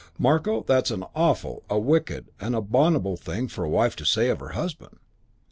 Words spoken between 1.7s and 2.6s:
wicked, an